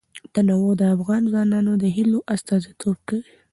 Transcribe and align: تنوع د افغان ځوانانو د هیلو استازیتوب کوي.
تنوع 0.33 0.71
د 0.77 0.81
افغان 0.95 1.21
ځوانانو 1.31 1.71
د 1.83 1.85
هیلو 1.95 2.19
استازیتوب 2.33 2.97
کوي. 3.07 3.31